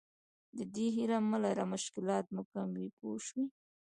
د 0.57 0.59
دې 0.75 0.87
هیله 0.95 1.17
مه 1.29 1.37
لره 1.45 1.63
مشکلات 1.73 2.25
مو 2.33 2.41
کم 2.51 2.67
وي 2.77 2.87
پوه 2.97 3.17
شوې!. 3.27 3.45